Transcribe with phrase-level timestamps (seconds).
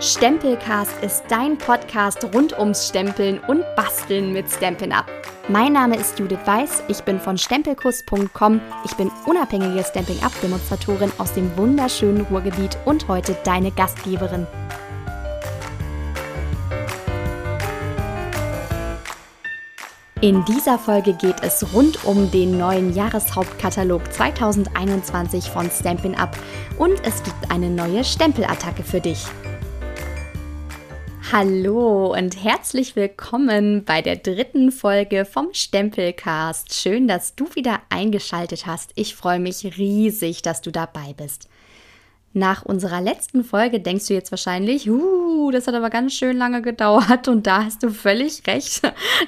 [0.00, 5.06] Stempelcast ist dein Podcast rund ums Stempeln und Basteln mit Stampin' Up.
[5.48, 11.10] Mein Name ist Judith Weiß, ich bin von stempelkurs.com, ich bin unabhängige Stampin' Up Demonstratorin
[11.18, 14.46] aus dem wunderschönen Ruhrgebiet und heute deine Gastgeberin.
[20.20, 26.36] In dieser Folge geht es rund um den neuen Jahreshauptkatalog 2021 von Stampin' Up
[26.76, 29.26] und es gibt eine neue Stempelattacke für dich.
[31.30, 36.72] Hallo und herzlich willkommen bei der dritten Folge vom Stempelcast.
[36.72, 38.92] Schön, dass du wieder eingeschaltet hast.
[38.94, 41.50] Ich freue mich riesig, dass du dabei bist.
[42.38, 44.88] Nach unserer letzten Folge denkst du jetzt wahrscheinlich,
[45.50, 48.82] das hat aber ganz schön lange gedauert und da hast du völlig recht.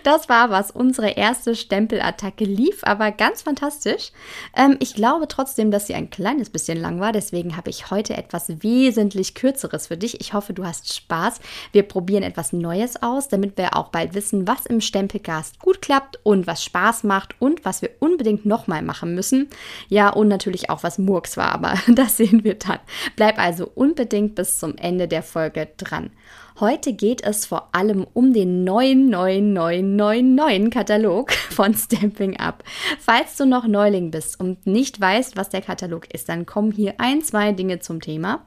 [0.04, 0.70] Das war was.
[0.70, 4.12] Unsere erste Stempelattacke lief aber ganz fantastisch.
[4.56, 8.16] Ähm, ich glaube trotzdem, dass sie ein kleines bisschen lang war, deswegen habe ich heute
[8.16, 10.20] etwas wesentlich kürzeres für dich.
[10.20, 11.40] Ich hoffe, du hast Spaß.
[11.72, 16.20] Wir probieren etwas Neues aus, damit wir auch bald wissen, was im Stempelcast gut klappt
[16.22, 19.48] und was Spaß macht und was wir unbedingt nochmal machen müssen.
[19.88, 22.78] Ja, und natürlich auch was Murks war, aber das sehen wir dann.
[23.16, 26.10] Bleib also unbedingt bis zum Ende der Folge dran.
[26.58, 32.38] Heute geht es vor allem um den neuen, neuen, neuen, neuen, neuen Katalog von Stamping
[32.38, 32.64] Up.
[32.98, 36.94] Falls du noch Neuling bist und nicht weißt, was der Katalog ist, dann kommen hier
[36.98, 38.44] ein, zwei Dinge zum Thema.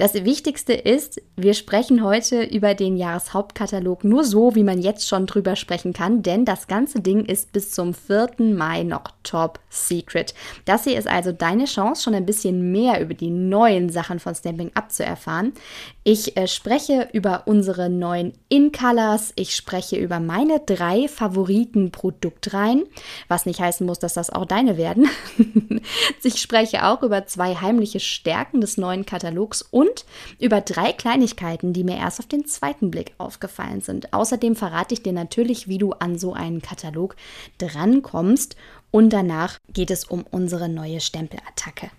[0.00, 5.26] Das Wichtigste ist, wir sprechen heute über den Jahreshauptkatalog nur so, wie man jetzt schon
[5.26, 8.30] drüber sprechen kann, denn das ganze Ding ist bis zum 4.
[8.38, 10.32] Mai noch top secret.
[10.64, 14.34] Das hier ist also deine Chance, schon ein bisschen mehr über die neuen Sachen von
[14.34, 15.52] Stamping Up zu erfahren.
[16.02, 22.84] Ich äh, spreche über unsere neuen In-Colors, ich spreche über meine drei Favoriten Produktreihen,
[23.28, 25.10] was nicht heißen muss, dass das auch deine werden.
[26.22, 30.04] ich spreche auch über zwei heimliche Stärken des neuen Katalogs und und
[30.38, 34.12] über drei Kleinigkeiten, die mir erst auf den zweiten Blick aufgefallen sind.
[34.12, 37.16] Außerdem verrate ich dir natürlich, wie du an so einen Katalog
[37.58, 38.56] drankommst
[38.90, 41.90] und danach geht es um unsere neue Stempelattacke.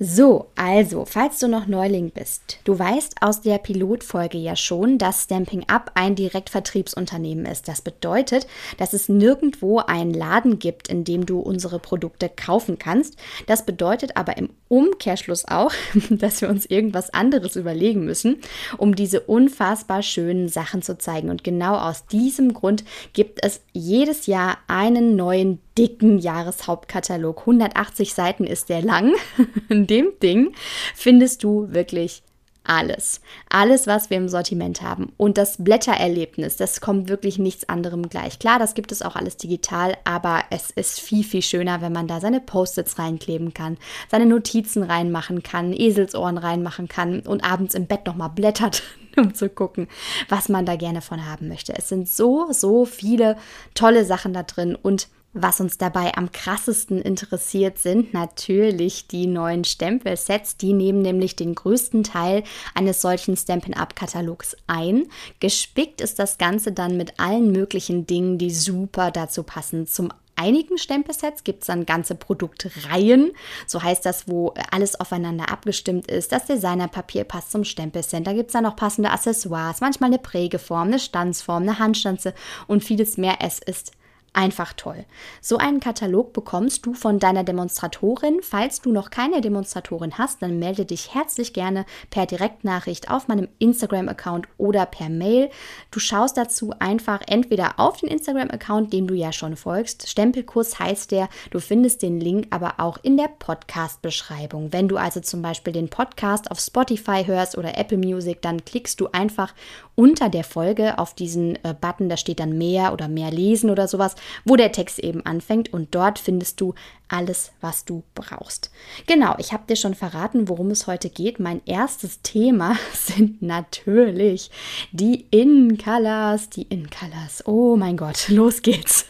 [0.00, 5.24] So, also, falls du noch Neuling bist, du weißt aus der Pilotfolge ja schon, dass
[5.24, 7.66] Stamping Up ein Direktvertriebsunternehmen ist.
[7.66, 13.16] Das bedeutet, dass es nirgendwo einen Laden gibt, in dem du unsere Produkte kaufen kannst.
[13.46, 15.72] Das bedeutet aber im Umkehrschluss auch,
[16.10, 18.36] dass wir uns irgendwas anderes überlegen müssen,
[18.76, 21.28] um diese unfassbar schönen Sachen zu zeigen.
[21.28, 22.84] Und genau aus diesem Grund
[23.14, 27.40] gibt es jedes Jahr einen neuen dicken Jahreshauptkatalog.
[27.40, 29.14] 180 Seiten ist der lang.
[29.68, 30.52] In dem Ding
[30.94, 32.22] findest du wirklich
[32.64, 33.22] alles.
[33.48, 35.12] Alles, was wir im Sortiment haben.
[35.16, 38.38] Und das Blättererlebnis, das kommt wirklich nichts anderem gleich.
[38.38, 42.08] Klar, das gibt es auch alles digital, aber es ist viel, viel schöner, wenn man
[42.08, 43.78] da seine Post-its reinkleben kann,
[44.10, 48.82] seine Notizen reinmachen kann, Eselsohren reinmachen kann und abends im Bett nochmal blättert,
[49.16, 49.88] um zu gucken,
[50.28, 51.72] was man da gerne von haben möchte.
[51.74, 53.38] Es sind so, so viele
[53.72, 59.64] tolle Sachen da drin und was uns dabei am krassesten interessiert, sind natürlich die neuen
[59.64, 60.56] Stempelsets.
[60.56, 62.44] Die nehmen nämlich den größten Teil
[62.74, 65.06] eines solchen Stampin'-Up-Katalogs ein.
[65.40, 69.86] Gespickt ist das Ganze dann mit allen möglichen Dingen, die super dazu passen.
[69.86, 73.32] Zum einigen Stempelsets gibt es dann ganze Produktreihen.
[73.66, 76.32] So heißt das, wo alles aufeinander abgestimmt ist.
[76.32, 78.26] Das Designerpapier passt zum Stempelset.
[78.26, 82.34] Da gibt es dann noch passende Accessoires, manchmal eine Prägeform, eine Stanzform, eine Handstanze
[82.66, 83.38] und vieles mehr.
[83.40, 83.92] Es ist
[84.32, 85.04] einfach toll.
[85.40, 88.40] So einen Katalog bekommst du von deiner Demonstratorin.
[88.42, 93.48] Falls du noch keine Demonstratorin hast, dann melde dich herzlich gerne per Direktnachricht auf meinem
[93.58, 95.50] Instagram-Account oder per Mail.
[95.90, 100.08] Du schaust dazu einfach entweder auf den Instagram-Account, dem du ja schon folgst.
[100.08, 101.28] Stempelkurs heißt der.
[101.50, 104.72] Du findest den Link aber auch in der Podcast-Beschreibung.
[104.72, 109.00] Wenn du also zum Beispiel den Podcast auf Spotify hörst oder Apple Music, dann klickst
[109.00, 109.54] du einfach
[109.94, 113.88] unter der Folge auf diesen äh, Button, da steht dann mehr oder mehr lesen oder
[113.88, 114.14] sowas
[114.44, 116.74] wo der Text eben anfängt und dort findest du
[117.08, 118.70] alles, was du brauchst.
[119.06, 121.40] Genau, ich habe dir schon verraten, worum es heute geht.
[121.40, 124.50] Mein erstes Thema sind natürlich
[124.92, 127.46] die In-Colors, die In-Colors.
[127.46, 129.06] Oh mein Gott, los geht's.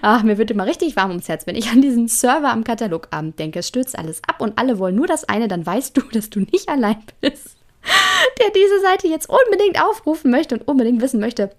[0.00, 3.38] Ach, mir wird immer richtig warm ums Herz, wenn ich an diesen Server am Katalogabend
[3.38, 3.58] denke.
[3.58, 6.40] Es stürzt alles ab und alle wollen nur das eine, dann weißt du, dass du
[6.40, 7.56] nicht allein bist
[8.40, 11.50] der diese Seite jetzt unbedingt aufrufen möchte und unbedingt wissen möchte,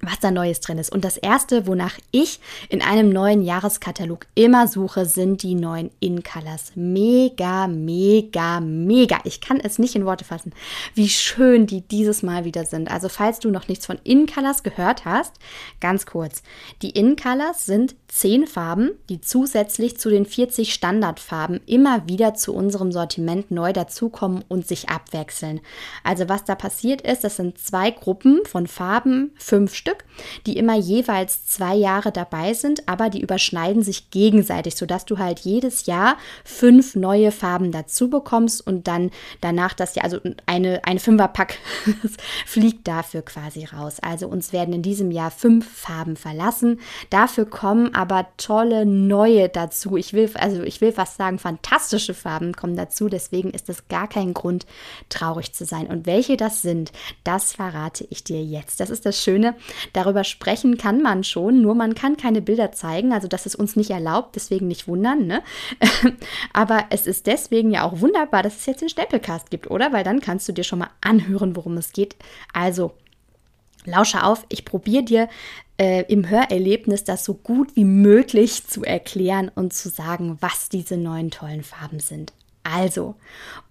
[0.00, 0.92] was da Neues drin ist.
[0.92, 6.72] Und das erste, wonach ich in einem neuen Jahreskatalog immer suche, sind die neuen In-Colors.
[6.76, 9.18] Mega, mega, mega.
[9.24, 10.52] Ich kann es nicht in Worte fassen,
[10.94, 12.90] wie schön die dieses Mal wieder sind.
[12.90, 15.34] Also, falls du noch nichts von In-Colors gehört hast,
[15.80, 16.42] ganz kurz.
[16.82, 22.92] Die In-Colors sind zehn Farben, die zusätzlich zu den 40 Standardfarben immer wieder zu unserem
[22.92, 25.60] Sortiment neu dazukommen und sich abwechseln.
[26.04, 30.04] Also, was da passiert ist, das sind zwei Gruppen von Farben, fünf Stück Stück,
[30.46, 35.40] die immer jeweils zwei Jahre dabei sind, aber die überschneiden sich gegenseitig, sodass du halt
[35.40, 41.00] jedes Jahr fünf neue Farben dazu bekommst und dann danach das Jahr, also eine, eine
[41.00, 41.58] Fünferpack
[42.46, 43.98] fliegt dafür quasi raus.
[44.00, 46.80] Also uns werden in diesem Jahr fünf Farben verlassen.
[47.08, 49.96] Dafür kommen aber tolle neue dazu.
[49.96, 53.08] Ich will, also ich will fast sagen, fantastische Farben kommen dazu.
[53.08, 54.66] Deswegen ist es gar kein Grund,
[55.08, 55.86] traurig zu sein.
[55.86, 56.92] Und welche das sind,
[57.24, 58.80] das verrate ich dir jetzt.
[58.80, 59.54] Das ist das Schöne.
[59.92, 63.76] Darüber sprechen kann man schon, nur man kann keine Bilder zeigen, also das ist uns
[63.76, 65.26] nicht erlaubt, deswegen nicht wundern.
[65.26, 65.42] Ne?
[66.52, 69.92] Aber es ist deswegen ja auch wunderbar, dass es jetzt den Stempelcast gibt, oder?
[69.92, 72.16] Weil dann kannst du dir schon mal anhören, worum es geht.
[72.52, 72.92] Also,
[73.84, 75.28] lausche auf, ich probiere dir
[75.78, 80.96] äh, im Hörerlebnis das so gut wie möglich zu erklären und zu sagen, was diese
[80.96, 82.32] neuen tollen Farben sind.
[82.62, 83.14] Also,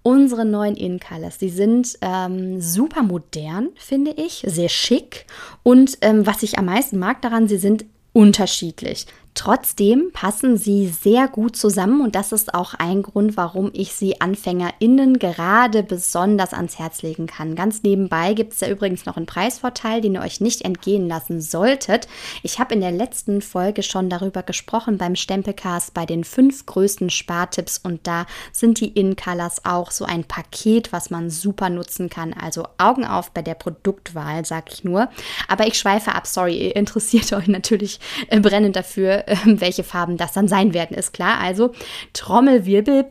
[0.01, 5.25] unsere neuen In-Colors, die sind ähm, super modern, finde ich, sehr schick.
[5.63, 9.06] Und ähm, was ich am meisten mag daran, sie sind unterschiedlich.
[9.38, 14.19] Trotzdem passen sie sehr gut zusammen und das ist auch ein Grund, warum ich sie
[14.19, 17.54] AnfängerInnen gerade besonders ans Herz legen kann.
[17.54, 21.39] Ganz nebenbei gibt es da übrigens noch einen Preisvorteil, den ihr euch nicht entgehen lassen
[21.39, 22.07] solltet.
[22.42, 27.12] Ich habe in der letzten Folge schon darüber gesprochen beim Stempelcast bei den fünf größten
[27.12, 32.33] Spartipps und da sind die In-Colors auch so ein Paket, was man super nutzen kann.
[32.33, 35.10] Also Augen auf bei der Produktwahl, sag ich nur.
[35.48, 38.00] Aber ich schweife ab, sorry, ihr interessiert euch natürlich
[38.30, 41.40] äh, brennend dafür, welche Farben das dann sein werden, ist klar.
[41.40, 41.72] Also
[42.14, 43.08] Trommelwirbel.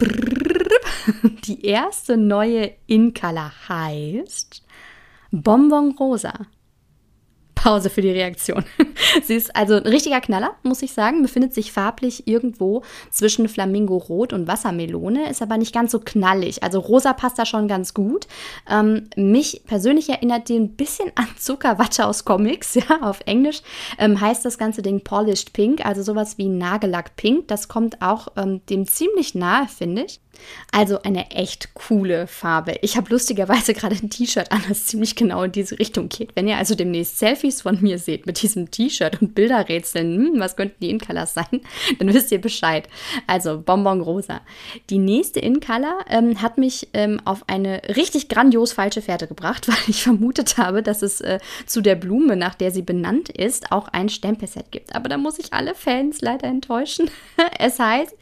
[1.45, 4.65] Die erste neue In-Color heißt
[5.31, 6.33] Bonbon Rosa.
[7.67, 8.65] Pause für die Reaktion.
[9.25, 11.23] Sie ist also ein richtiger Knaller, muss ich sagen.
[11.23, 16.63] Befindet sich farblich irgendwo zwischen Flamingo Rot und Wassermelone, ist aber nicht ganz so knallig.
[16.63, 18.29] Also rosa passt da schon ganz gut.
[18.71, 23.63] Ähm, mich persönlich erinnert die ein bisschen an Zuckerwatte aus Comics, ja, auf Englisch
[23.99, 27.49] ähm, heißt das ganze Ding Polished Pink, also sowas wie Nagellack Pink.
[27.49, 30.21] Das kommt auch ähm, dem ziemlich nahe, finde ich.
[30.73, 32.77] Also eine echt coole Farbe.
[32.83, 36.35] Ich habe lustigerweise gerade ein T-Shirt an, das ziemlich genau in diese Richtung geht.
[36.35, 40.56] Wenn ihr also demnächst Selfies von mir seht mit diesem T-Shirt und Bilderrätseln, hm, was
[40.56, 41.61] könnten die In-Colors sein,
[41.99, 42.88] dann wisst ihr Bescheid.
[43.27, 44.41] Also Bonbon Rosa.
[44.91, 49.77] Die nächste In-Color ähm, hat mich ähm, auf eine richtig grandios falsche Fährte gebracht, weil
[49.89, 53.89] ich vermutet habe, dass es äh, zu der Blume, nach der sie benannt ist, auch
[53.89, 54.94] ein Stempelset gibt.
[54.94, 57.11] Aber da muss ich alle Fans leider enttäuschen.
[57.59, 58.15] es heißt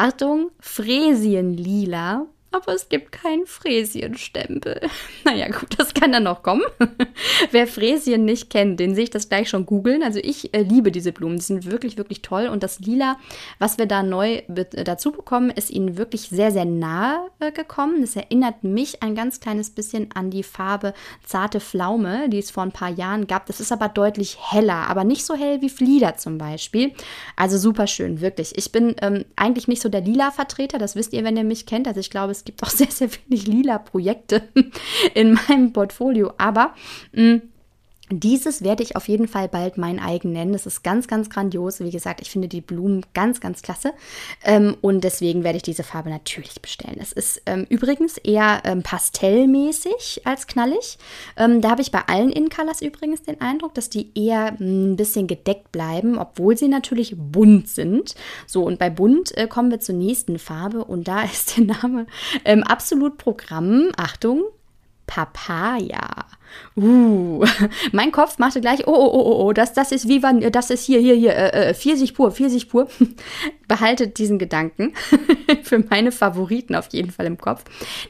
[0.00, 4.80] Achtung, Fräsienlila aber es gibt keinen Fräsienstempel.
[5.24, 6.62] Naja, gut, das kann dann noch kommen.
[7.50, 10.02] Wer Fräsien nicht kennt, den sehe ich das gleich schon googeln.
[10.02, 12.46] Also ich äh, liebe diese Blumen, die sind wirklich, wirklich toll.
[12.46, 13.18] Und das Lila,
[13.58, 18.00] was wir da neu äh, dazu bekommen, ist ihnen wirklich sehr, sehr nahe äh, gekommen.
[18.00, 20.94] Das erinnert mich ein ganz kleines bisschen an die Farbe
[21.26, 23.44] Zarte Pflaume, die es vor ein paar Jahren gab.
[23.46, 26.92] Das ist aber deutlich heller, aber nicht so hell wie Flieder zum Beispiel.
[27.36, 28.56] Also super schön, wirklich.
[28.56, 31.86] Ich bin ähm, eigentlich nicht so der Lila-Vertreter, das wisst ihr, wenn ihr mich kennt.
[31.86, 34.48] Also ich glaube, es gibt auch sehr, sehr wenig lila Projekte
[35.14, 36.32] in meinem Portfolio.
[36.38, 36.74] Aber
[37.12, 37.42] mh, mm,
[38.10, 40.52] dieses werde ich auf jeden Fall bald mein eigen nennen.
[40.52, 41.80] Das ist ganz, ganz grandios.
[41.80, 43.92] Wie gesagt, ich finde die Blumen ganz, ganz klasse.
[44.44, 46.98] Ähm, und deswegen werde ich diese Farbe natürlich bestellen.
[47.00, 50.98] Es ist ähm, übrigens eher ähm, pastellmäßig als knallig.
[51.36, 55.26] Da habe ich bei allen In-Colors übrigens den Eindruck, dass die eher hm, ein bisschen
[55.26, 58.14] gedeckt bleiben, obwohl sie natürlich bunt sind.
[58.46, 60.84] So, und bei bunt äh, kommen wir zur nächsten Farbe.
[60.84, 62.06] Und da ist der Name
[62.44, 63.90] absolut Programm.
[63.96, 64.44] Achtung,
[65.06, 66.26] Papaya.
[66.76, 67.44] Uh,
[67.92, 70.84] mein Kopf machte gleich, oh, oh, oh, oh, das, das ist wie wann, das ist
[70.84, 71.74] hier, hier, hier, äh,
[72.14, 72.88] pur, Pfirsich pur.
[73.68, 74.94] Behaltet diesen Gedanken
[75.62, 77.64] für meine Favoriten auf jeden Fall im Kopf.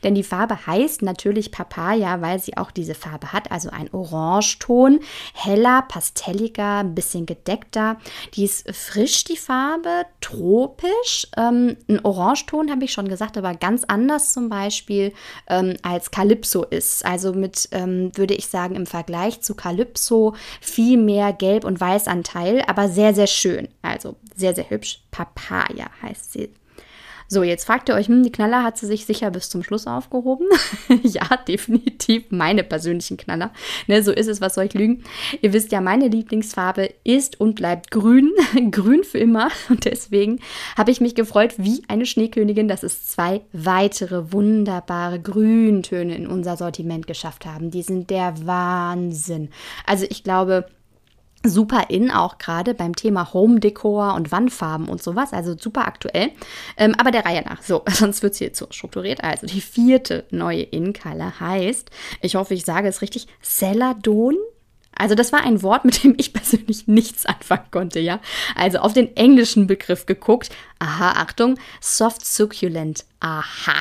[0.04, 5.00] Denn die Farbe heißt natürlich Papaya, weil sie auch diese Farbe hat, also ein Orangeton,
[5.34, 7.96] heller, pastelliger, ein bisschen gedeckter.
[8.34, 11.26] Die ist frisch, die Farbe, tropisch.
[11.36, 15.12] Ähm, ein Orangeton habe ich schon gesagt, aber ganz anders zum Beispiel
[15.48, 17.04] ähm, als Calypso ist.
[17.04, 22.62] Also mit, ähm, würde ich sagen, im Vergleich zu Calypso viel mehr Gelb- und Weißanteil,
[22.66, 23.68] aber sehr, sehr schön.
[23.82, 25.02] Also sehr, sehr hübsch.
[25.10, 26.50] Papaya heißt sie.
[27.30, 29.86] So, jetzt fragt ihr euch, hm, die Knaller hat sie sich sicher bis zum Schluss
[29.86, 30.46] aufgehoben?
[31.02, 33.52] ja, definitiv meine persönlichen Knaller.
[33.86, 35.04] Ne, so ist es, was soll ich lügen?
[35.42, 38.32] Ihr wisst ja, meine Lieblingsfarbe ist und bleibt grün.
[38.70, 39.50] grün für immer.
[39.68, 40.40] Und deswegen
[40.78, 46.56] habe ich mich gefreut wie eine Schneekönigin, dass es zwei weitere wunderbare Grüntöne in unser
[46.56, 47.70] Sortiment geschafft haben.
[47.70, 49.50] Die sind der Wahnsinn.
[49.84, 50.64] Also ich glaube,
[51.44, 56.30] super in, auch gerade beim Thema Home Decor und Wandfarben und sowas, also super aktuell.
[56.76, 59.22] Ähm, aber der Reihe nach, so, sonst wird es hier zu strukturiert.
[59.22, 61.90] Also die vierte neue In-Color heißt,
[62.22, 64.36] ich hoffe, ich sage es richtig, Celadon
[64.98, 68.20] also das war ein Wort, mit dem ich persönlich nichts anfangen konnte, ja.
[68.54, 70.50] Also auf den englischen Begriff geguckt.
[70.78, 73.04] Aha, Achtung, soft succulent.
[73.20, 73.74] Aha.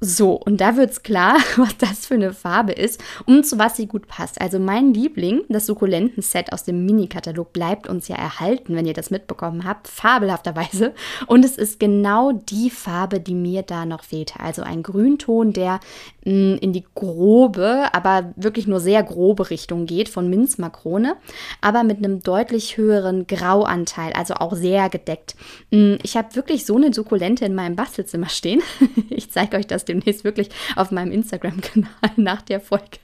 [0.00, 3.76] So, und da wird es klar, was das für eine Farbe ist und zu was
[3.76, 4.40] sie gut passt.
[4.40, 9.10] Also mein Liebling, das Sukkulenten-Set aus dem Mini-Katalog, bleibt uns ja erhalten, wenn ihr das
[9.10, 10.94] mitbekommen habt, fabelhafterweise.
[11.26, 14.38] Und es ist genau die Farbe, die mir da noch fehlte.
[14.38, 15.80] Also ein Grünton, der
[16.24, 21.16] mh, mm, in die grobe, aber wirklich nur sehr grobe Richtung geht, von Minzmakrone,
[21.60, 25.34] aber mit einem deutlich höheren Grauanteil, also auch sehr gedeckt.
[25.72, 28.62] Mh, mm, ich habe wirklich so eine Sukkulente in meinem Bastelzimmer stehen.
[29.10, 32.98] ich zeige euch das demnächst wirklich auf meinem Instagram-Kanal nach der Folge.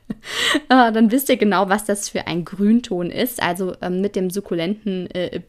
[0.69, 3.43] äh, dann wisst ihr genau, was das für ein Grünton ist.
[3.43, 5.41] Also ähm, mit dem sukkulenten äh,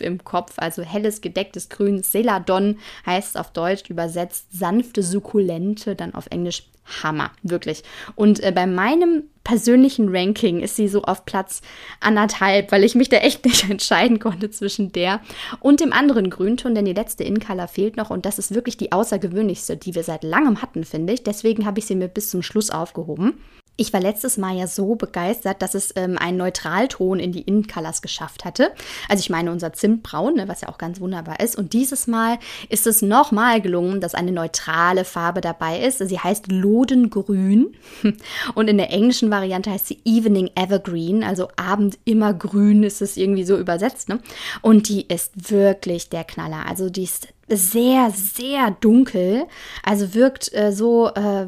[0.00, 0.54] im Kopf.
[0.56, 2.02] Also helles, gedecktes Grün.
[2.02, 6.64] Celadon heißt auf Deutsch übersetzt sanfte Sukkulente, dann auf Englisch
[7.02, 7.82] Hammer, wirklich.
[8.14, 11.60] Und äh, bei meinem persönlichen Ranking ist sie so auf Platz
[12.00, 15.20] anderthalb, weil ich mich da echt nicht entscheiden konnte zwischen der
[15.60, 18.92] und dem anderen Grünton, denn die letzte In-Color fehlt noch und das ist wirklich die
[18.92, 21.22] außergewöhnlichste, die wir seit langem hatten, finde ich.
[21.22, 23.34] Deswegen habe ich sie mir bis zum Schluss aufgehoben.
[23.76, 28.02] Ich war letztes Mal ja so begeistert, dass es ähm, einen Neutralton in die In-Colors
[28.02, 28.70] geschafft hatte.
[29.08, 31.56] Also ich meine unser Zimtbraun, ne, was ja auch ganz wunderbar ist.
[31.56, 32.38] Und dieses Mal
[32.68, 35.98] ist es nochmal gelungen, dass eine neutrale Farbe dabei ist.
[35.98, 37.74] Sie heißt Lodengrün
[38.54, 43.16] und in der englischen Variante heißt sie Evening Evergreen, also Abend immer grün ist es
[43.16, 44.08] irgendwie so übersetzt.
[44.08, 44.20] Ne?
[44.62, 46.66] Und die ist wirklich der Knaller.
[46.68, 49.46] Also die ist sehr, sehr dunkel.
[49.82, 51.46] Also wirkt äh, so, äh,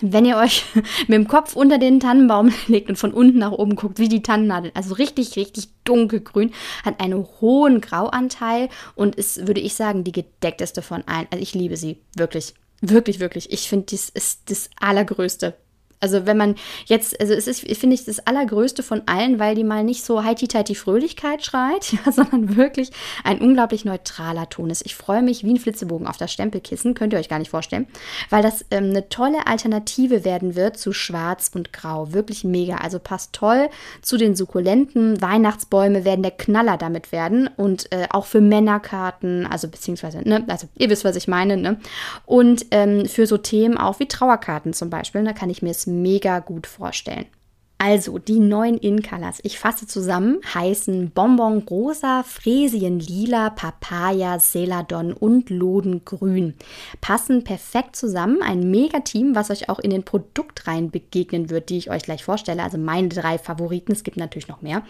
[0.00, 0.64] wenn ihr euch
[1.06, 4.22] mit dem Kopf unter den Tannenbaum legt und von unten nach oben guckt, wie die
[4.22, 4.74] Tannennadeln.
[4.74, 6.52] Also richtig, richtig dunkelgrün.
[6.84, 11.26] Hat einen hohen Grauanteil und ist, würde ich sagen, die gedeckteste von allen.
[11.30, 11.98] Also ich liebe sie.
[12.16, 12.54] Wirklich.
[12.82, 13.50] Wirklich, wirklich.
[13.52, 15.54] Ich finde, dies ist das Allergrößte.
[16.00, 19.64] Also wenn man jetzt, also es ist, finde ich, das Allergrößte von allen, weil die
[19.64, 22.90] mal nicht so heiti-teiti Fröhlichkeit schreit, ja, sondern wirklich
[23.24, 24.84] ein unglaublich neutraler Ton ist.
[24.84, 27.86] Ich freue mich wie ein Flitzebogen auf das Stempelkissen, könnt ihr euch gar nicht vorstellen,
[28.30, 32.12] weil das ähm, eine tolle Alternative werden wird zu Schwarz und Grau.
[32.12, 32.76] Wirklich mega.
[32.76, 33.68] Also passt toll
[34.02, 35.20] zu den Sukkulenten.
[35.22, 40.68] Weihnachtsbäume werden der Knaller damit werden und äh, auch für Männerkarten, also beziehungsweise, ne, also
[40.76, 41.78] ihr wisst, was ich meine, ne?
[42.26, 45.85] Und ähm, für so Themen auch wie Trauerkarten zum Beispiel, da kann ich mir es
[45.86, 47.26] mega gut vorstellen.
[47.88, 55.50] Also, die neuen In-Colors, ich fasse zusammen, heißen Bonbon Rosa, Fräsien Lila, Papaya, Celadon und
[55.50, 56.54] Lodengrün.
[57.00, 61.88] Passen perfekt zusammen, ein Mega-Team, was euch auch in den Produktreihen begegnen wird, die ich
[61.88, 62.64] euch gleich vorstelle.
[62.64, 64.82] Also meine drei Favoriten, es gibt natürlich noch mehr.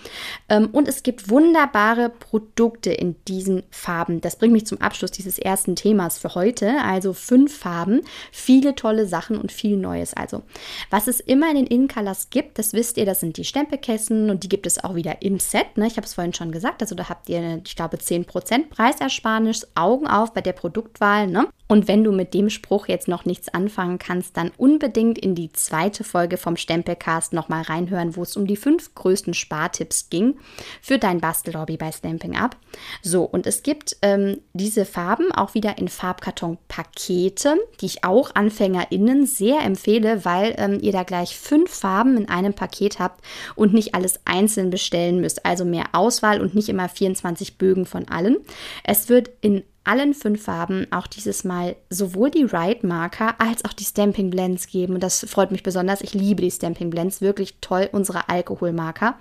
[0.49, 4.23] Ähm, und es gibt wunderbare Produkte in diesen Farben.
[4.23, 6.79] Das bringt mich zum Abschluss dieses ersten Themas für heute.
[6.83, 8.01] Also fünf Farben,
[8.33, 10.15] viele tolle Sachen und viel Neues.
[10.15, 10.45] Also,
[10.89, 14.45] was es immer in den In-Colors gibt, das wisst ihr, das sind die Stempelkästen und
[14.45, 15.77] die gibt es auch wieder im Set.
[15.77, 15.89] Ne?
[15.89, 20.07] Ich habe es vorhin schon gesagt, also da habt ihr, ich glaube, 10% Preisersparnis, Augen
[20.07, 21.27] auf bei der Produktwahl.
[21.27, 21.49] Ne?
[21.69, 25.53] Und wenn du mit dem Spruch jetzt noch nichts anfangen kannst, dann unbedingt in die
[25.53, 30.37] zweite Folge vom Stempelcast nochmal reinhören, wo es um die fünf größten Spartipps ging
[30.81, 32.57] für dein Bastelhobby bei Stamping Up.
[33.03, 39.27] So, und es gibt ähm, diese Farben auch wieder in Farbkarton-Pakete, die ich auch AnfängerInnen
[39.27, 43.95] sehr empfehle, weil ähm, ihr da gleich fünf Farben in einem Paket habt und nicht
[43.95, 45.45] alles einzeln bestellen müsst.
[45.45, 48.37] Also mehr Auswahl und nicht immer 24 Bögen von allen.
[48.85, 53.85] Es wird in allen fünf Farben auch dieses Mal sowohl die Write-Marker als auch die
[53.85, 54.95] Stamping Blends geben.
[54.95, 56.01] Und das freut mich besonders.
[56.01, 59.17] Ich liebe die Stamping Blends, wirklich toll, unsere Alkoholmarker.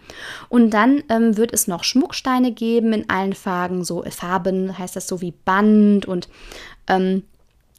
[0.49, 5.07] Und dann ähm, wird es noch Schmucksteine geben in allen Farben, so Farben heißt das
[5.07, 6.29] so wie Band und
[6.87, 7.23] ähm,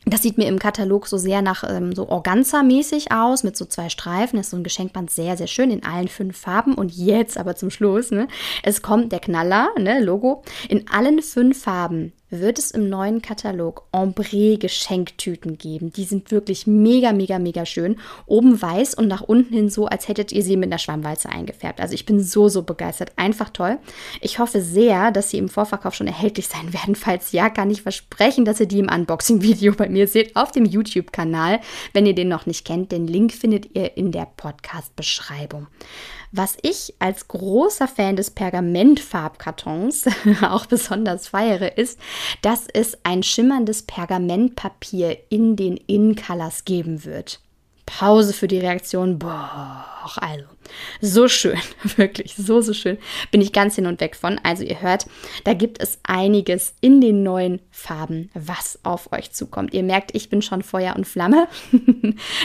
[0.09, 3.88] das sieht mir im Katalog so sehr nach ähm, so Organza-mäßig aus, mit so zwei
[3.88, 4.37] Streifen.
[4.37, 6.75] Das ist so ein Geschenkband sehr, sehr schön in allen fünf Farben.
[6.75, 8.28] Und jetzt aber zum Schluss, ne,
[8.62, 13.87] es kommt der Knaller, ne, Logo, in allen fünf Farben wird es im neuen Katalog
[13.92, 15.92] Ombre-Geschenktüten geben.
[15.92, 17.99] Die sind wirklich mega, mega, mega schön.
[18.26, 21.80] Oben weiß und nach unten hin so, als hättet ihr sie mit einer Schwammwalze eingefärbt.
[21.80, 23.12] Also ich bin so, so begeistert.
[23.16, 23.78] Einfach toll.
[24.21, 26.95] Ich hoffe sehr, dass sie im Vorverkauf schon erhältlich sein werden.
[26.97, 30.64] Falls ja, kann ich versprechen, dass ihr die im Unboxing-Video bei mir seht auf dem
[30.64, 31.61] YouTube-Kanal.
[31.92, 35.68] Wenn ihr den noch nicht kennt, den Link findet ihr in der Podcast-Beschreibung.
[36.37, 40.05] Was ich als großer Fan des Pergamentfarbkartons
[40.43, 41.99] auch besonders feiere, ist,
[42.43, 47.40] dass es ein schimmerndes Pergamentpapier in den In-Colors geben wird.
[47.87, 49.19] Pause für die Reaktion.
[49.19, 50.45] Boah, also
[51.01, 51.59] so schön,
[51.97, 52.99] wirklich so, so schön.
[53.31, 54.41] Bin ich ganz hin und weg von.
[54.43, 55.07] Also ihr hört,
[55.45, 59.75] da gibt es einiges in den neuen Farben, was auf euch zukommt.
[59.75, 61.49] Ihr merkt, ich bin schon Feuer und Flamme.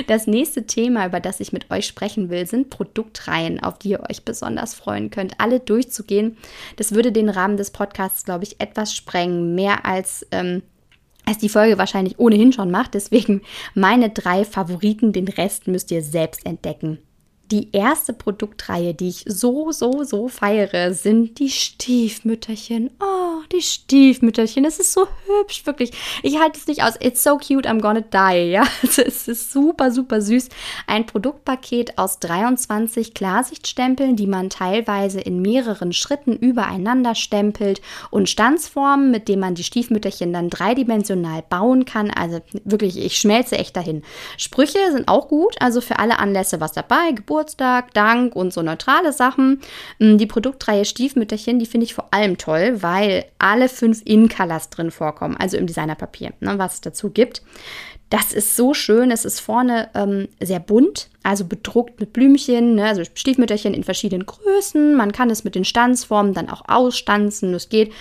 [0.08, 4.04] Das nächste Thema, über das ich mit euch sprechen will, sind Produktreihen, auf die ihr
[4.10, 6.38] euch besonders freuen könnt, alle durchzugehen.
[6.76, 9.56] Das würde den Rahmen des Podcasts, glaube ich, etwas sprengen.
[9.56, 10.64] Mehr als ähm,
[11.26, 12.94] es die Folge wahrscheinlich ohnehin schon macht.
[12.94, 13.42] Deswegen
[13.74, 17.00] meine drei Favoriten, den Rest müsst ihr selbst entdecken.
[17.52, 22.92] Die erste Produktreihe, die ich so, so, so feiere, sind die Stiefmütterchen.
[23.02, 24.64] Oh, die Stiefmütterchen.
[24.64, 25.92] Es ist so hübsch, wirklich.
[26.24, 26.94] Ich halte es nicht aus.
[27.02, 28.52] It's so cute, I'm gonna die.
[28.52, 30.48] Ja, also es ist super, super süß.
[30.88, 37.82] Ein Produktpaket aus 23 Klarsichtstempeln, die man teilweise in mehreren Schritten übereinander stempelt
[38.12, 42.12] und Stanzformen, mit denen man die Stiefmütterchen dann dreidimensional bauen kann.
[42.12, 44.04] Also wirklich, ich schmelze echt dahin.
[44.38, 47.12] Sprüche sind auch gut, also für alle Anlässe was dabei.
[47.12, 49.62] Geburt Geburtstag, Dank und so neutrale Sachen.
[49.98, 54.92] Mm, die Produktreihe Stiefmütterchen, die finde ich vor allem toll, weil alle fünf In-Colors drin
[54.92, 57.42] vorkommen, also im Designerpapier, ne, was es dazu gibt.
[58.12, 59.10] Das ist so schön.
[59.10, 62.86] Es ist vorne ähm, sehr bunt, also bedruckt mit Blümchen, ne?
[62.88, 64.96] also Stiefmütterchen in verschiedenen Größen.
[64.96, 67.94] Man kann es mit den Stanzformen dann auch ausstanzen, das geht.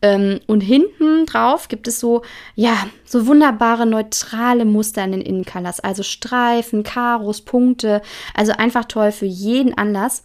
[0.00, 2.22] Ähm, und hinten drauf gibt es so,
[2.54, 8.00] ja, so wunderbare neutrale Muster in den Innencolors, also Streifen, Karos, Punkte.
[8.32, 10.22] Also einfach toll für jeden Anlass.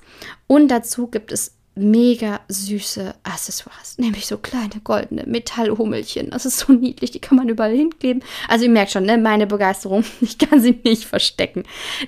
[0.48, 6.30] Und dazu gibt es mega süße Accessoires, nämlich so kleine goldene Metallhummelchen.
[6.30, 8.24] Das ist so niedlich, die kann man überall hinkleben.
[8.48, 11.63] Also ihr merkt schon, ne, meine Begeisterung, ich kann sie nicht verstecken.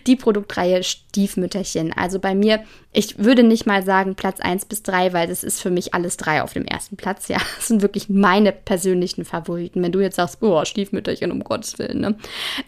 [0.05, 1.93] Die Produktreihe Stiefmütterchen.
[1.93, 5.62] Also bei mir, ich würde nicht mal sagen Platz 1 bis 3, weil das ist
[5.62, 7.27] für mich alles drei auf dem ersten Platz.
[7.27, 9.81] Ja, das sind wirklich meine persönlichen Favoriten.
[9.81, 12.15] Wenn du jetzt sagst, oh, Stiefmütterchen, um Gottes Willen, ne?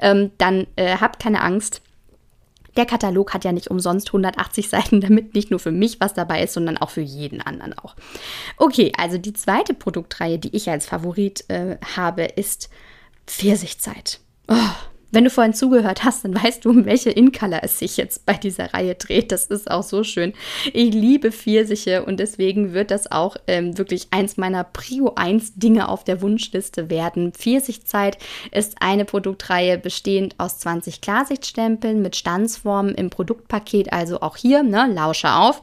[0.01, 1.82] ähm, dann äh, habt keine Angst
[2.78, 6.44] der Katalog hat ja nicht umsonst 180 Seiten, damit nicht nur für mich was dabei
[6.44, 7.96] ist, sondern auch für jeden anderen auch.
[8.58, 12.70] Okay, also die zweite Produktreihe, die ich als Favorit äh, habe, ist
[13.26, 14.20] Pfirsichzeit.
[14.48, 14.56] Oh,
[15.12, 18.34] wenn du vorhin zugehört hast, dann weißt du, um welche In-Color es sich jetzt bei
[18.34, 19.32] dieser Reihe dreht.
[19.32, 20.34] Das ist auch so schön.
[20.74, 25.89] Ich liebe Pfirsiche und deswegen wird das auch ähm, wirklich eins meiner Prio 1 Dinge
[25.89, 27.32] auf der Wunschliste werden.
[27.32, 28.17] Pfirsichzeit
[28.52, 34.91] ist eine Produktreihe bestehend aus 20 Klarsichtstempeln mit Stanzformen im Produktpaket, also auch hier, ne,
[34.93, 35.62] lausche auf.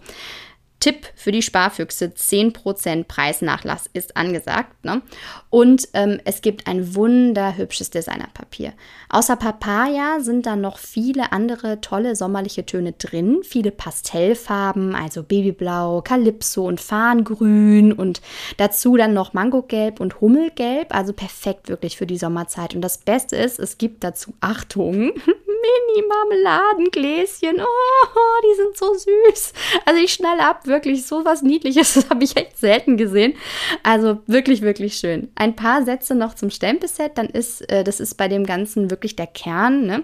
[0.85, 4.85] Tipp für die Sparfüchse: 10% Preisnachlass ist angesagt.
[4.85, 5.01] Ne?
[5.49, 8.75] Und ähm, es gibt ein wunderhübsches Designerpapier.
[9.09, 13.41] Außer Papaya sind da noch viele andere tolle sommerliche Töne drin.
[13.45, 18.21] Viele Pastellfarben, also Babyblau, Calypso und Farngrün und
[18.59, 20.95] dazu dann noch Mangogelb und Hummelgelb.
[20.95, 22.75] Also perfekt wirklich für die Sommerzeit.
[22.75, 25.13] Und das Beste ist, es gibt dazu Achtung.
[25.65, 27.61] Mini-Marmeladengläschen.
[27.61, 29.53] Oh, die sind so süß.
[29.85, 31.95] Also ich schnall ab, wirklich so was Niedliches.
[32.05, 33.35] Das habe ich echt selten gesehen.
[33.83, 35.31] Also wirklich, wirklich schön.
[35.37, 37.17] Ein paar Sätze noch zum Stempelset.
[37.17, 39.87] Dann ist, äh, das ist bei dem Ganzen wirklich der Kern.
[39.87, 40.03] Ne?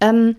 [0.00, 0.36] Ähm,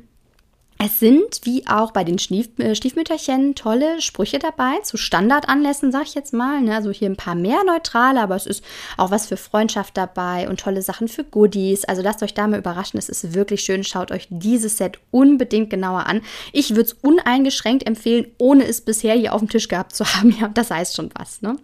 [0.86, 6.14] es sind, wie auch bei den äh, Stiefmütterchen, tolle Sprüche dabei, zu Standardanlässen, sag ich
[6.14, 6.60] jetzt mal.
[6.60, 6.76] Ne?
[6.76, 8.66] Also hier ein paar mehr neutrale, aber es ist
[8.98, 11.86] auch was für Freundschaft dabei und tolle Sachen für Goodies.
[11.86, 13.86] Also lasst euch da mal überraschen, es ist wirklich schön.
[13.86, 16.22] Schaut euch dieses Set unbedingt genauer an.
[16.52, 20.36] Ich würde es uneingeschränkt empfehlen, ohne es bisher hier auf dem Tisch gehabt zu haben.
[20.38, 21.42] Ja, das heißt schon was.
[21.42, 21.58] Ne?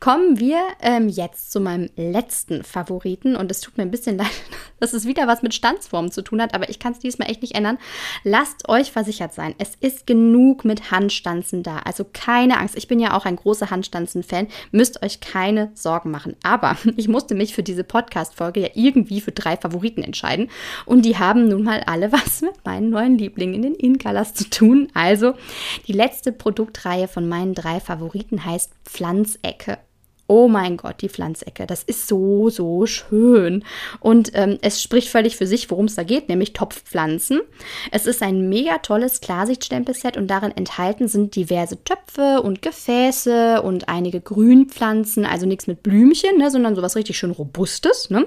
[0.00, 4.26] Kommen wir ähm, jetzt zu meinem letzten Favoriten und es tut mir ein bisschen leid,
[4.80, 7.42] dass es wieder was mit Standsformen zu tun hat, aber ich kann es diesmal echt
[7.42, 7.78] nicht ändern.
[8.24, 11.78] Lasst lasst euch versichert sein, es ist genug mit Handstanzen da.
[11.78, 12.76] Also keine Angst.
[12.76, 14.48] Ich bin ja auch ein großer Handstanzen-Fan.
[14.72, 16.34] Müsst euch keine Sorgen machen.
[16.42, 20.50] Aber ich musste mich für diese Podcast-Folge ja irgendwie für drei Favoriten entscheiden.
[20.86, 24.48] Und die haben nun mal alle was mit meinen neuen Lieblingen in den In-Colors zu
[24.48, 24.88] tun.
[24.94, 25.34] Also
[25.86, 29.78] die letzte Produktreihe von meinen drei Favoriten heißt Pflanzecke.
[30.30, 33.64] Oh mein Gott, die Pflanzecke, das ist so, so schön.
[33.98, 37.40] Und ähm, es spricht völlig für sich, worum es da geht, nämlich Topfpflanzen.
[37.92, 43.88] Es ist ein mega tolles Klarsichtstempelset und darin enthalten sind diverse Töpfe und Gefäße und
[43.88, 48.10] einige Grünpflanzen, also nichts mit Blümchen, ne, sondern sowas richtig schön Robustes.
[48.10, 48.26] Ne?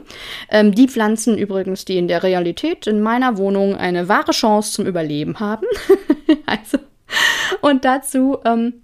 [0.49, 4.87] Ähm, die Pflanzen übrigens, die in der Realität in meiner Wohnung eine wahre Chance zum
[4.87, 5.67] Überleben haben.
[6.47, 6.79] also,
[7.61, 8.81] und dazu ähm,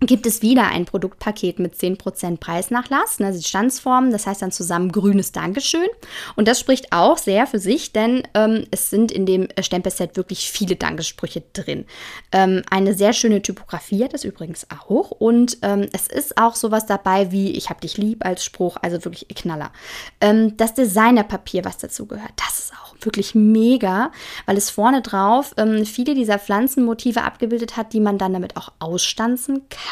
[0.00, 4.92] gibt es wieder ein Produktpaket mit 10% Preisnachlass, also die Standsformen, das heißt dann zusammen
[4.92, 5.88] grünes Dankeschön.
[6.36, 10.50] Und das spricht auch sehr für sich, denn ähm, es sind in dem Stempelset wirklich
[10.50, 11.84] viele Dankesprüche drin.
[12.30, 16.86] Ähm, eine sehr schöne Typografie hat es übrigens auch und ähm, es ist auch sowas
[16.86, 19.72] dabei wie Ich hab dich lieb als Spruch, also wirklich Knaller.
[20.20, 24.12] Ähm, das Designerpapier, was dazu gehört, das ist auch wirklich mega,
[24.46, 28.72] weil es vorne drauf ähm, viele dieser Pflanzenmotive abgebildet hat, die man dann damit auch
[28.78, 29.87] ausstanzen kann.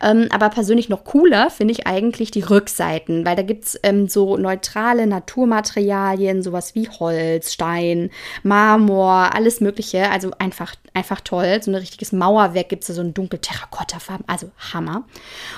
[0.00, 4.08] Ähm, aber persönlich noch cooler finde ich eigentlich die Rückseiten, weil da gibt es ähm,
[4.08, 8.10] so neutrale Naturmaterialien, sowas wie Holz, Stein,
[8.42, 10.10] Marmor, alles Mögliche.
[10.10, 11.60] Also einfach, einfach toll.
[11.62, 15.04] So ein richtiges Mauerwerk gibt es so ein dunkel Terrakotta-Farben, also Hammer.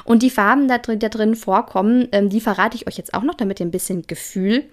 [0.05, 3.23] Und die Farben, da drin, da drin vorkommen, ähm, die verrate ich euch jetzt auch
[3.23, 4.65] noch, damit ihr ein bisschen Gefühl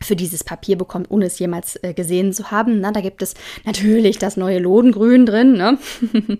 [0.00, 2.80] für dieses Papier bekommt, ohne es jemals äh, gesehen zu haben.
[2.80, 3.34] Na, da gibt es
[3.64, 5.52] natürlich das neue Lodengrün drin.
[5.54, 5.78] Ne?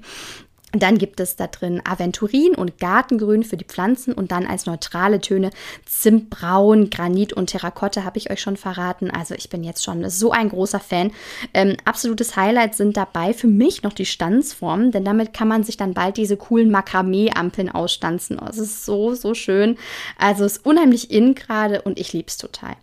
[0.73, 5.19] Dann gibt es da drin Aventurin und Gartengrün für die Pflanzen und dann als neutrale
[5.19, 5.51] Töne
[5.87, 9.11] Zimtbraun, Granit und Terrakotta habe ich euch schon verraten.
[9.11, 11.11] Also ich bin jetzt schon so ein großer Fan.
[11.55, 15.79] Ähm, absolutes Highlight sind dabei für mich noch die Stanzformen, denn damit kann man sich
[15.79, 18.39] dann bald diese coolen Makramee-Ampeln ausstanzen.
[18.39, 19.79] Oh, es ist so, so schön.
[20.19, 22.77] Also es ist unheimlich in gerade und ich liebe es total.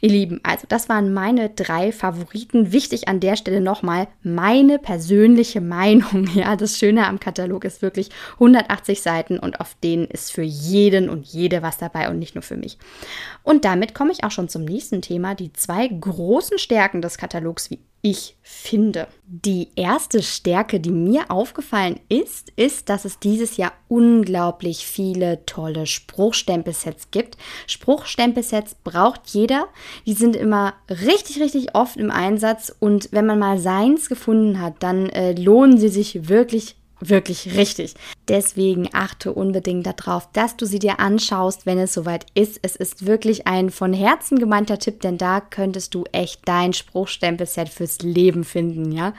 [0.00, 2.72] Ihr Lieben, also das waren meine drei Favoriten.
[2.72, 6.28] Wichtig an der Stelle nochmal meine persönliche Meinung.
[6.40, 11.08] Ja, das Schöne am Katalog ist wirklich 180 Seiten und auf denen ist für jeden
[11.08, 12.76] und jede was dabei und nicht nur für mich.
[13.44, 17.70] Und damit komme ich auch schon zum nächsten Thema, die zwei großen Stärken des Katalogs,
[17.70, 19.08] wie ich finde.
[19.26, 25.86] Die erste Stärke, die mir aufgefallen ist, ist, dass es dieses Jahr unglaublich viele tolle
[25.86, 27.36] Spruchstempelsets gibt.
[27.66, 29.68] Spruchstempelsets braucht jeder.
[30.06, 34.82] Die sind immer richtig, richtig oft im Einsatz und wenn man mal seins gefunden hat,
[34.82, 37.94] dann äh, lohnen sie sich wirklich wirklich richtig.
[38.28, 42.60] Deswegen achte unbedingt darauf, dass du sie dir anschaust, wenn es soweit ist.
[42.62, 47.68] Es ist wirklich ein von Herzen gemeinter Tipp, denn da könntest du echt dein Spruchstempelset
[47.68, 49.14] fürs Leben finden, ja.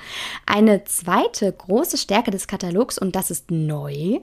[0.45, 4.19] Eine zweite große Stärke des Katalogs und das ist neu,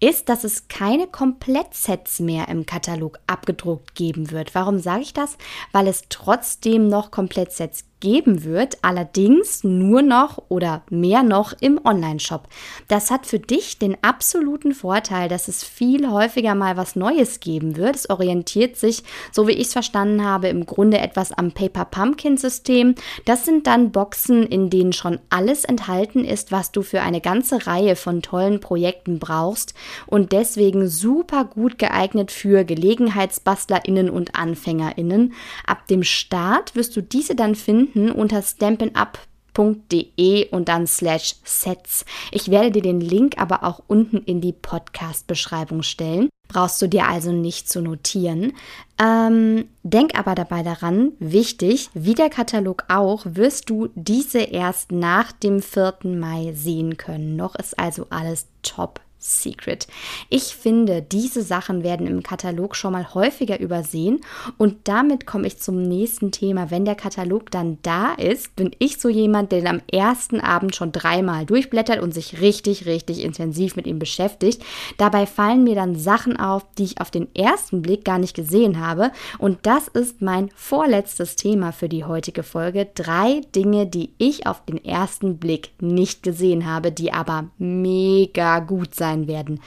[0.00, 4.54] ist, dass es keine Komplettsets mehr im Katalog abgedruckt geben wird.
[4.54, 5.36] Warum sage ich das?
[5.70, 12.48] Weil es trotzdem noch Komplettsets geben wird, allerdings nur noch oder mehr noch im Online-Shop.
[12.88, 17.76] Das hat für dich den absoluten Vorteil, dass es viel häufiger mal was Neues geben
[17.76, 17.94] wird.
[17.94, 22.36] Es orientiert sich, so wie ich es verstanden habe, im Grunde etwas am Paper Pumpkin
[22.36, 22.96] System.
[23.24, 27.68] Das sind dann Boxen, in denen schon alles enthalten ist, was du für eine ganze
[27.68, 29.74] Reihe von tollen Projekten brauchst
[30.08, 35.34] und deswegen super gut geeignet für GelegenheitsbastlerInnen und AnfängerInnen.
[35.68, 42.04] Ab dem Start wirst du diese dann finden finden unter stampenup.de und dann slash sets.
[42.30, 46.28] Ich werde dir den Link aber auch unten in die Podcast-Beschreibung stellen.
[46.48, 48.52] Brauchst du dir also nicht zu notieren.
[49.00, 55.32] Ähm, denk aber dabei daran, wichtig, wie der Katalog auch, wirst du diese erst nach
[55.32, 55.94] dem 4.
[56.04, 57.36] Mai sehen können.
[57.36, 59.86] Noch ist also alles top Secret.
[60.30, 64.20] Ich finde, diese Sachen werden im Katalog schon mal häufiger übersehen
[64.58, 66.72] und damit komme ich zum nächsten Thema.
[66.72, 70.90] Wenn der Katalog dann da ist, bin ich so jemand, der am ersten Abend schon
[70.90, 74.62] dreimal durchblättert und sich richtig, richtig intensiv mit ihm beschäftigt.
[74.98, 78.80] Dabei fallen mir dann Sachen auf, die ich auf den ersten Blick gar nicht gesehen
[78.80, 82.88] habe und das ist mein vorletztes Thema für die heutige Folge.
[82.92, 88.96] Drei Dinge, die ich auf den ersten Blick nicht gesehen habe, die aber mega gut
[88.96, 89.60] sein sein werden.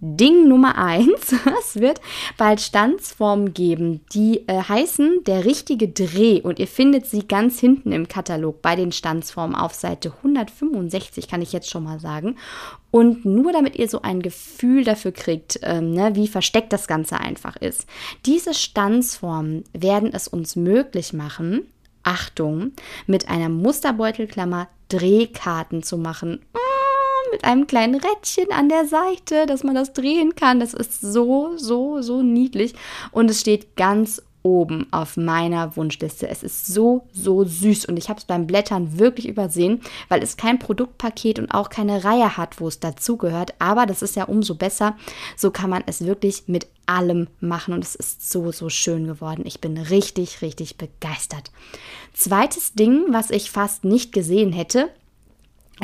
[0.00, 2.00] Ding Nummer eins, es wird
[2.36, 7.92] bald Standsformen geben, die äh, heißen der richtige Dreh und ihr findet sie ganz hinten
[7.92, 12.36] im Katalog bei den Standsformen auf Seite 165, kann ich jetzt schon mal sagen.
[12.90, 17.18] Und nur damit ihr so ein Gefühl dafür kriegt, ähm, ne, wie versteckt das Ganze
[17.18, 17.86] einfach ist.
[18.26, 21.66] Diese Standsformen werden es uns möglich machen,
[22.02, 22.72] Achtung,
[23.06, 26.40] mit einer Musterbeutelklammer Drehkarten zu machen
[27.32, 30.60] mit einem kleinen Rädchen an der Seite, dass man das drehen kann.
[30.60, 32.74] Das ist so, so, so niedlich.
[33.12, 36.28] Und es steht ganz oben auf meiner Wunschliste.
[36.28, 40.36] Es ist so, so süß und ich habe es beim Blättern wirklich übersehen, weil es
[40.36, 43.54] kein Produktpaket und auch keine Reihe hat, wo es dazugehört.
[43.58, 44.96] Aber das ist ja umso besser.
[45.36, 49.42] So kann man es wirklich mit allem machen und es ist so, so schön geworden.
[49.44, 51.50] Ich bin richtig, richtig begeistert.
[52.14, 54.90] Zweites Ding, was ich fast nicht gesehen hätte,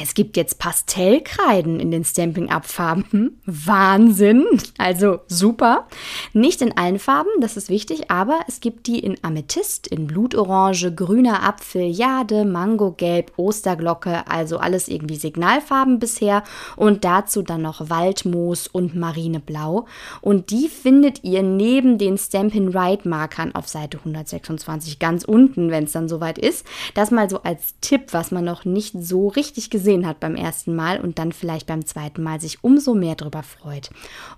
[0.00, 3.42] es gibt jetzt Pastellkreiden in den Stamping Up Farben.
[3.44, 4.46] Wahnsinn!
[4.78, 5.87] Also super.
[6.33, 10.94] Nicht in allen Farben, das ist wichtig, aber es gibt die in Amethyst, in Blutorange,
[10.94, 16.42] grüner Apfel, Jade, Mangogelb, Osterglocke, also alles irgendwie Signalfarben bisher
[16.76, 19.85] und dazu dann noch Waldmoos und Marineblau.
[20.22, 25.85] Und die findet ihr neben den Stampin' Right Markern auf Seite 126 ganz unten, wenn
[25.85, 26.66] es dann soweit ist.
[26.94, 30.37] Das mal so als Tipp, was man noch nicht so richtig gesehen gesehen hat beim
[30.37, 33.90] ersten Mal und dann vielleicht beim zweiten Mal sich umso mehr darüber freut.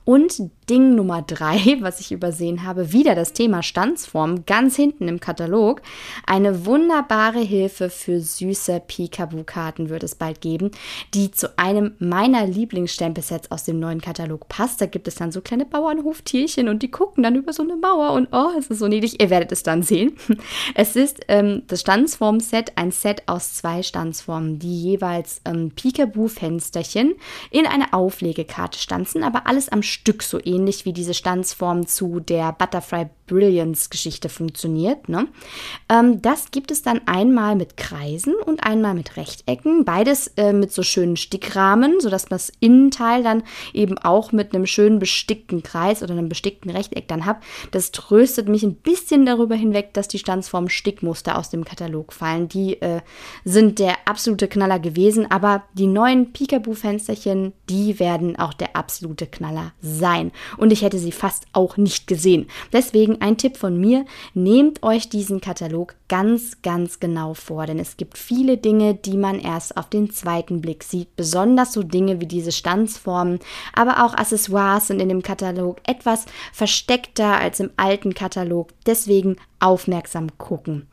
[0.05, 5.21] Und Ding Nummer drei, was ich übersehen habe, wieder das Thema Stanzform, ganz hinten im
[5.21, 5.83] Katalog.
[6.27, 10.71] Eine wunderbare Hilfe für süße Peekaboo-Karten wird es bald geben,
[11.13, 14.81] die zu einem meiner Lieblingsstempelsets aus dem neuen Katalog passt.
[14.81, 18.13] Da gibt es dann so kleine Bauernhoftierchen und die gucken dann über so eine Mauer
[18.13, 19.21] und oh, es ist so niedlich.
[19.21, 20.17] Ihr werdet es dann sehen.
[20.77, 27.15] Es ist ähm, das Stanzform-Set, ein Set aus zwei Stanzformen, die jeweils ähm, Peekaboo-Fensterchen
[27.51, 32.21] in eine Auflegekarte stanzen, aber alles am Stück so ähnlich ähnlich wie diese Stanzform zu
[32.21, 35.09] der Butterfly Brilliance Geschichte funktioniert.
[35.09, 35.29] Ne?
[35.89, 39.85] Ähm, das gibt es dann einmal mit Kreisen und einmal mit Rechtecken.
[39.85, 44.67] Beides äh, mit so schönen Stickrahmen, sodass man das Innenteil dann eben auch mit einem
[44.67, 47.39] schönen bestickten Kreis oder einem bestickten Rechteck dann hat.
[47.71, 52.49] Das tröstet mich ein bisschen darüber hinweg, dass die Stanzformen Stickmuster aus dem Katalog fallen.
[52.49, 53.01] Die äh,
[53.45, 59.73] sind der absolute Knaller gewesen, aber die neuen Peekaboo-Fensterchen, die werden auch der absolute Knaller
[59.81, 60.33] sein.
[60.57, 62.47] Und ich hätte sie fast auch nicht gesehen.
[62.73, 67.79] Deswegen Deswegen ein Tipp von mir, nehmt euch diesen Katalog ganz, ganz genau vor, denn
[67.79, 72.21] es gibt viele Dinge, die man erst auf den zweiten Blick sieht, besonders so Dinge
[72.21, 73.39] wie diese Stanzformen,
[73.73, 78.71] aber auch Accessoires sind in dem Katalog etwas versteckter als im alten Katalog.
[78.87, 80.87] Deswegen aufmerksam gucken.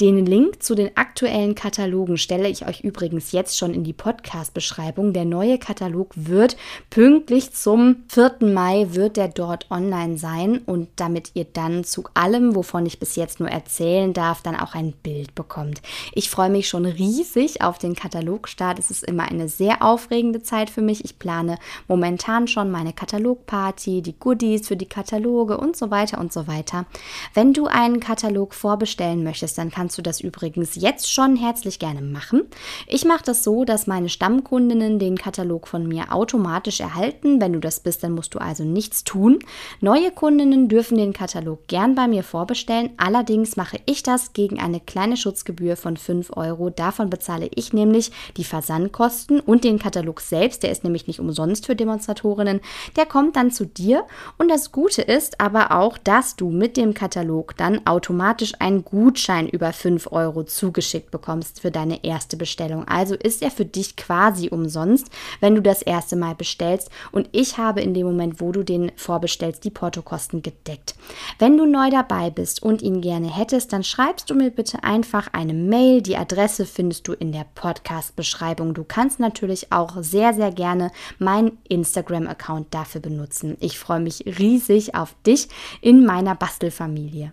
[0.00, 5.12] Den Link zu den aktuellen Katalogen stelle ich euch übrigens jetzt schon in die Podcast-Beschreibung.
[5.12, 6.56] Der neue Katalog wird
[6.88, 8.36] pünktlich zum 4.
[8.40, 13.14] Mai wird der dort online sein und damit ihr dann zu allem, wovon ich bis
[13.14, 15.82] jetzt nur erzählen darf, dann auch ein Bild bekommt.
[16.14, 18.78] Ich freue mich schon riesig auf den Katalogstart.
[18.78, 21.04] Es ist immer eine sehr aufregende Zeit für mich.
[21.04, 21.58] Ich plane
[21.88, 26.86] momentan schon meine Katalogparty, die Goodies für die Kataloge und so weiter und so weiter.
[27.34, 31.80] Wenn du einen Katalog Katalog vorbestellen möchtest, dann kannst du das übrigens jetzt schon herzlich
[31.80, 32.42] gerne machen.
[32.86, 37.40] Ich mache das so, dass meine Stammkundinnen den Katalog von mir automatisch erhalten.
[37.40, 39.40] Wenn du das bist, dann musst du also nichts tun.
[39.80, 42.90] Neue Kundinnen dürfen den Katalog gern bei mir vorbestellen.
[42.98, 46.70] Allerdings mache ich das gegen eine kleine Schutzgebühr von 5 Euro.
[46.70, 50.62] Davon bezahle ich nämlich die Versandkosten und den Katalog selbst.
[50.62, 52.60] Der ist nämlich nicht umsonst für Demonstratorinnen.
[52.94, 54.04] Der kommt dann zu dir.
[54.38, 58.84] Und das Gute ist aber auch, dass du mit dem Katalog dann automatisch automatisch einen
[58.84, 62.86] Gutschein über 5 Euro zugeschickt bekommst für deine erste Bestellung.
[62.86, 65.08] Also ist er für dich quasi umsonst,
[65.40, 66.90] wenn du das erste Mal bestellst.
[67.12, 70.94] Und ich habe in dem Moment, wo du den vorbestellst, die Portokosten gedeckt.
[71.38, 75.32] Wenn du neu dabei bist und ihn gerne hättest, dann schreibst du mir bitte einfach
[75.32, 76.02] eine Mail.
[76.02, 78.74] Die Adresse findest du in der Podcast-Beschreibung.
[78.74, 83.56] Du kannst natürlich auch sehr, sehr gerne meinen Instagram-Account dafür benutzen.
[83.60, 85.48] Ich freue mich riesig auf dich
[85.80, 87.32] in meiner Bastelfamilie.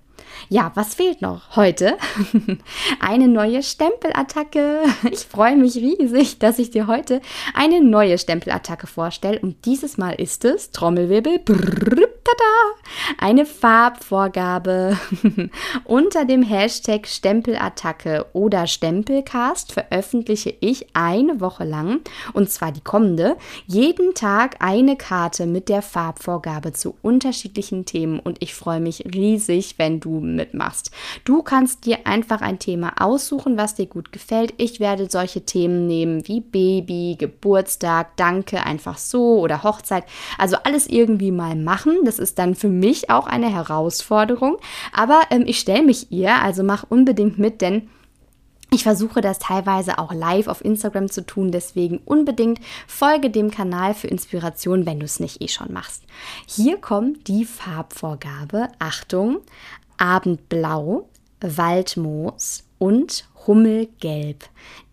[0.50, 1.98] Ja, was fehlt noch heute?
[3.00, 4.84] eine neue Stempelattacke.
[5.12, 7.22] Ich freue mich riesig, dass ich dir heute
[7.54, 9.40] eine neue Stempelattacke vorstelle.
[9.40, 12.76] Und dieses Mal ist es, Trommelwirbel, brrr, tada,
[13.18, 14.98] eine Farbvorgabe.
[15.86, 22.02] Unter dem Hashtag Stempelattacke oder Stempelcast veröffentliche ich eine Woche lang,
[22.34, 28.20] und zwar die kommende, jeden Tag eine Karte mit der Farbvorgabe zu unterschiedlichen Themen.
[28.20, 30.92] Und ich freue mich riesig, wenn du mitmachst.
[31.24, 34.54] Du kannst dir einfach ein Thema aussuchen, was dir gut gefällt.
[34.58, 40.04] Ich werde solche Themen nehmen wie Baby, Geburtstag, Danke, einfach so oder Hochzeit.
[40.38, 42.00] Also alles irgendwie mal machen.
[42.12, 44.58] Das ist dann für mich auch eine Herausforderung.
[44.92, 47.90] Aber ähm, ich stelle mich ihr, also mach unbedingt mit, denn
[48.70, 53.94] ich versuche das teilweise auch live auf Instagram zu tun, deswegen unbedingt folge dem Kanal
[53.94, 56.04] für Inspiration, wenn du es nicht eh schon machst.
[56.48, 58.68] Hier kommt die Farbvorgabe.
[58.78, 59.38] Achtung,
[59.96, 61.08] Abendblau,
[61.40, 64.50] Waldmoos und Hummelgelb.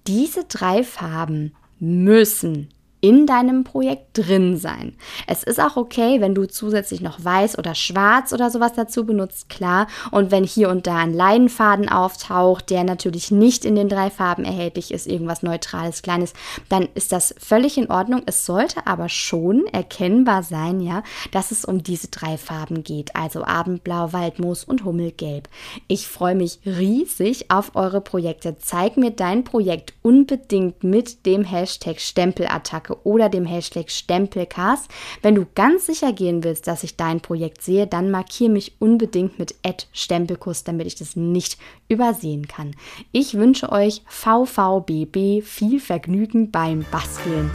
[0.06, 2.68] Diese drei Farben müssen
[3.00, 4.94] in deinem Projekt drin sein.
[5.26, 9.48] Es ist auch okay, wenn du zusätzlich noch weiß oder schwarz oder sowas dazu benutzt,
[9.48, 9.86] klar.
[10.10, 14.44] Und wenn hier und da ein Leinenfaden auftaucht, der natürlich nicht in den drei Farben
[14.44, 16.32] erhältlich ist, irgendwas Neutrales, Kleines,
[16.68, 18.22] dann ist das völlig in Ordnung.
[18.26, 23.14] Es sollte aber schon erkennbar sein, ja, dass es um diese drei Farben geht.
[23.14, 25.48] Also Abendblau, Waldmoos und Hummelgelb.
[25.86, 28.56] Ich freue mich riesig auf eure Projekte.
[28.58, 34.90] Zeig mir dein Projekt unbedingt mit dem Hashtag Stempelattacke Marke oder dem Hashtag Stempelcast.
[35.22, 39.38] Wenn du ganz sicher gehen willst, dass ich dein Projekt sehe, dann markiere mich unbedingt
[39.38, 39.54] mit
[39.92, 42.74] Stempelkuss, damit ich das nicht übersehen kann.
[43.12, 47.50] Ich wünsche euch VVBB viel Vergnügen beim Basteln.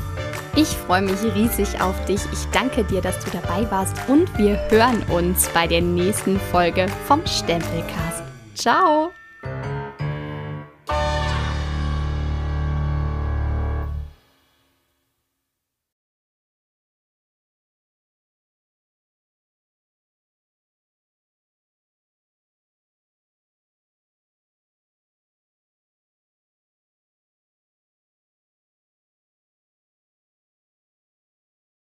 [0.55, 2.21] Ich freue mich riesig auf dich.
[2.31, 6.85] Ich danke dir, dass du dabei warst und wir hören uns bei der nächsten Folge
[7.07, 8.23] vom Stempelcast.
[8.53, 9.11] Ciao!